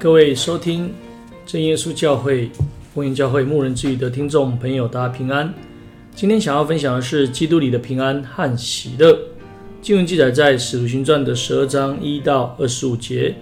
[0.00, 0.94] 各位收听
[1.44, 2.48] 真耶稣教会
[2.94, 5.52] 风云教会牧人之语的听众朋友，大家平安。
[6.14, 9.18] 今天想要分享的是基督里的平安和喜乐。
[9.82, 13.34] 经文记载在使徒行传的十二章一到二十五节。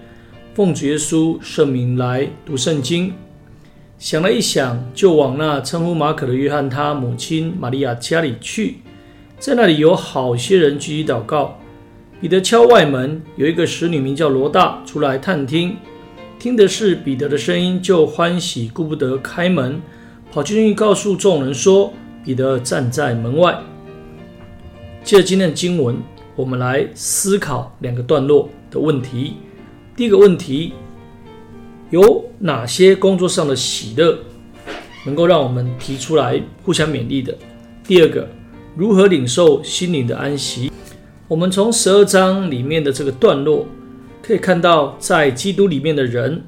[0.55, 3.13] 奉主耶稣圣名来读圣经，
[3.99, 8.77] 想了一想，就往那称呼马可的约翰他母亲玛利亚家里去，
[9.37, 11.59] 在那里有好些人聚集祷告。
[12.19, 15.77] 彼得敲外门，有一个使女名叫罗大出来探听。
[16.39, 19.81] 听的是彼得的声音，就欢喜，顾不得开门，
[20.31, 21.91] 跑进去告诉众人说
[22.23, 23.57] ：“彼得站在门外。”
[25.03, 25.97] 借今天的经文，
[26.35, 29.37] 我们来思考两个段落的问题。
[29.95, 30.73] 第一个问题，
[31.89, 34.15] 有哪些工作上的喜乐
[35.07, 37.35] 能够让我们提出来互相勉励的？
[37.83, 38.27] 第二个，
[38.75, 40.71] 如何领受心灵的安息？
[41.27, 43.65] 我们从十二章里面的这个段落。
[44.27, 46.43] 可以看到，在基督里面的人，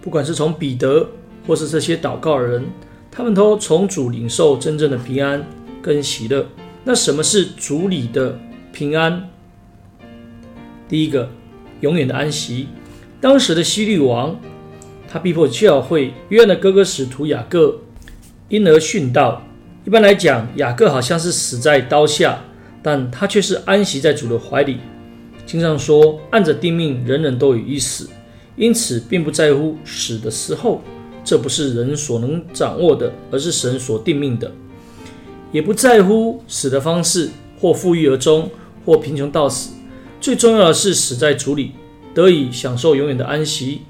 [0.00, 1.08] 不管是从彼得，
[1.46, 2.64] 或是这些祷告人，
[3.08, 5.46] 他们都从主领受真正的平安
[5.80, 6.44] 跟喜乐。
[6.82, 8.36] 那什么是主里的
[8.72, 9.30] 平安？
[10.88, 11.30] 第一个，
[11.82, 12.66] 永远的安息。
[13.20, 14.36] 当时的希律王，
[15.06, 17.78] 他逼迫教会，约翰的哥哥使徒雅各，
[18.48, 19.40] 因而殉道。
[19.84, 22.40] 一般来讲，雅各好像是死在刀下，
[22.82, 24.78] 但他却是安息在主的怀里。
[25.50, 28.08] 经上说，按着定命，人人都有一死，
[28.54, 30.80] 因此并不在乎死的时候，
[31.24, 34.48] 这不是人所能掌握的，而是神所定命的；
[35.50, 38.48] 也不在乎死的方式，或富裕而终，
[38.86, 39.72] 或贫穷到死。
[40.20, 41.72] 最重要的是死在主里，
[42.14, 43.80] 得以享受永远的安息，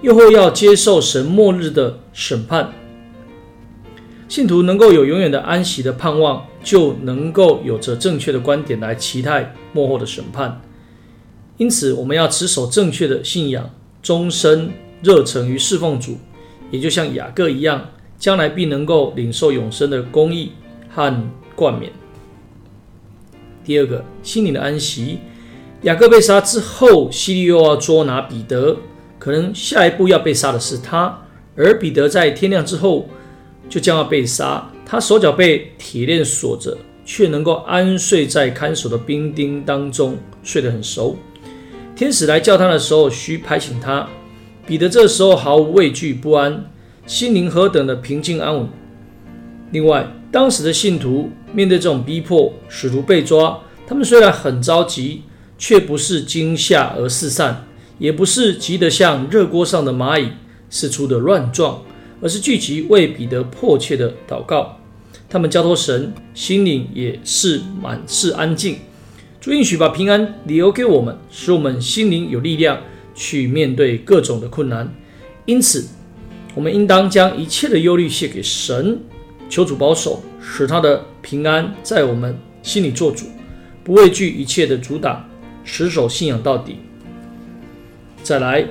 [0.00, 2.72] 又或要接受神末日的审判。
[4.32, 10.58] 信徒能够有永远的安息的盼望，就能够有着正确的观点来期待末后的审判。
[11.58, 13.68] 因此，我们要持守正确的信仰，
[14.02, 14.70] 终身
[15.02, 16.16] 热诚于侍奉主，
[16.70, 20.52] 也就像雅各一样，将来必能够领受永生的公义
[20.88, 21.14] 和
[21.54, 21.92] 冠冕。
[23.62, 25.18] 第二个，心灵的安息。
[25.82, 28.78] 雅各被杀之后，希律又要捉拿彼得，
[29.18, 31.18] 可能下一步要被杀的是他，
[31.54, 33.06] 而彼得在天亮之后。
[33.68, 41.16] 就将要被杀，他手脚被铁链锁着，却能够安睡在看守的兵丁当中，睡得很熟。
[41.94, 44.08] 天使来叫他的时候，需拍醒他。
[44.66, 46.64] 彼得这时候毫无畏惧不安，
[47.06, 48.68] 心灵何等的平静安稳。
[49.70, 55.22] 另外，当时的信徒面对这种逼迫，使徒被抓，他们虽然很着急，
[55.58, 57.64] 却不是惊吓而四散，
[57.98, 60.28] 也不是急得像热锅上的蚂蚁
[60.70, 61.82] 四处的乱撞。
[62.22, 64.78] 而是聚集为彼得迫切的祷告，
[65.28, 68.76] 他们交托神，心灵也是满是安静。
[69.40, 72.78] 主应许把平安留给我们，使我们心灵有力量
[73.12, 74.94] 去面对各种的困难。
[75.46, 75.84] 因此，
[76.54, 79.00] 我们应当将一切的忧虑卸给神，
[79.50, 83.26] 求主保守，使他的平安在我们心里做主，
[83.82, 85.28] 不畏惧一切的阻挡，
[85.64, 86.76] 持守信仰到底。
[88.22, 88.64] 再来，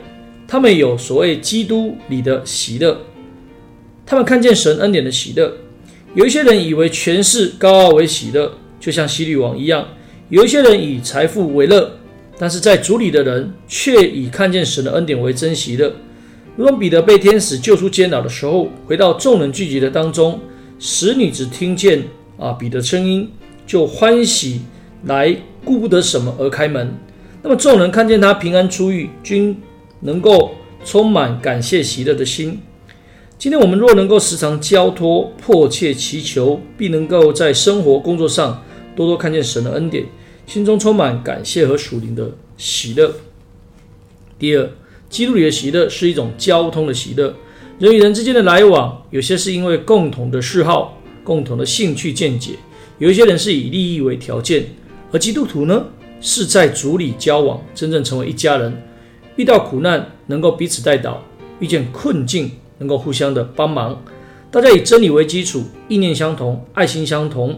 [0.47, 2.97] 他们有所谓基督里的喜乐。
[4.11, 5.49] 他们看见神恩典的喜乐，
[6.15, 9.85] 有一些人以为权势高傲为喜乐，就像希律王一样；
[10.27, 11.89] 有一些人以财富为乐，
[12.37, 15.93] 但是在主里的人却以看见神的恩典为真喜乐。
[16.57, 20.37] 如同彼得被天使救出监牢的时候，回到众人聚集的当中，
[20.77, 22.03] 使女只听见
[22.37, 23.31] 啊彼得声音，
[23.65, 24.59] 就欢喜
[25.05, 25.33] 来
[25.63, 26.93] 顾不得什么而开门。
[27.41, 29.55] 那么众人看见他平安出狱，均
[30.01, 30.51] 能够
[30.83, 32.59] 充满感谢喜乐的心。
[33.41, 38.63] 今天我们若能够时常交托、迫切祈求，必能够在生活、工作上
[38.95, 40.05] 多多看见神的恩典，
[40.45, 43.11] 心中充满感谢和属灵的喜乐。
[44.37, 44.69] 第二，
[45.09, 47.33] 基督里的喜乐是一种交通的喜乐。
[47.79, 52.51] 人与人之间的来往，有些是因为共同的嗜好、共同的兴趣见解；
[52.99, 54.67] 有一些人是以利益为条件。
[55.11, 55.87] 而基督徒呢，
[56.21, 58.83] 是在主里交往，真正成为一家人。
[59.35, 61.15] 遇到苦难，能够彼此代祷；
[61.59, 62.51] 遇见困境，
[62.81, 64.03] 能够互相的帮忙，
[64.49, 67.57] 大家以真理为基础，意念相同，爱心相同，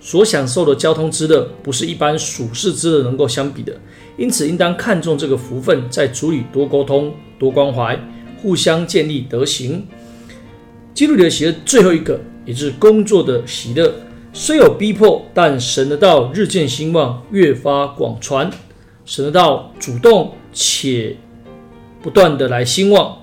[0.00, 3.72] 所享受的交通之乐，不是一般属世之乐能够相比的。
[4.18, 7.96] 因此，应当看重这个福分，在主里多沟通、多关怀，
[8.42, 9.86] 互相建立德行。
[10.92, 13.94] 基督里的喜乐，最后一个也就是工作的喜乐，
[14.32, 18.50] 虽有逼迫，但神的道日渐兴旺，越发广传，
[19.04, 21.16] 神的道主动且
[22.02, 23.16] 不断的来兴旺。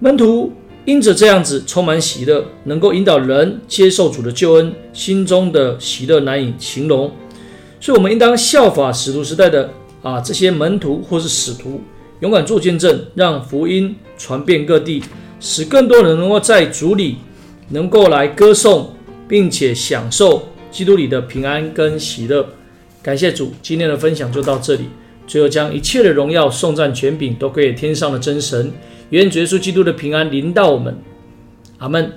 [0.00, 0.52] 门徒
[0.84, 7.10] 因着这样子充满喜乐，能够引导人接受主的救恩，心中的喜乐难以形容。
[7.80, 9.70] 所以，我们应当效法使徒时代的
[10.02, 11.80] 啊这些门徒或是使徒，
[12.20, 15.02] 勇敢做见证，让福音传遍各地，
[15.40, 17.16] 使更多人能够在主里
[17.70, 18.94] 能够来歌颂，
[19.26, 22.46] 并且享受基督里的平安跟喜乐。
[23.02, 24.84] 感谢主，今天的分享就到这里。
[25.26, 28.70] 最后，将一切的荣耀、颂赞、权柄都归给天上的真神。
[29.10, 30.96] 愿主耶稣基督的平安临到我们。
[31.78, 32.12] 阿门。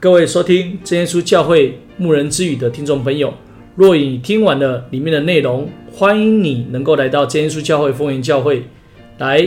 [0.00, 3.32] 各位收听真耶稣教会牧人之语的听众朋友，
[3.76, 8.64] 若你听完了里面的内容，欢迎你能够来到真耶稣教会丰原教会
[9.18, 9.46] 来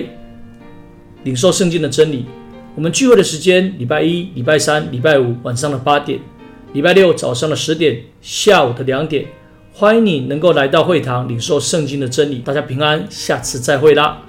[1.24, 2.25] 领受圣经的真理。
[2.75, 6.19] 我们聚会的时间：礼拜一、礼拜三、礼拜五晚上的八点，
[6.74, 9.25] 礼拜六早上的十点，下午的两点。
[9.77, 12.39] 欢迎你能够来到会堂领受圣经的真理。
[12.39, 14.22] 大家平安，下次再会啦。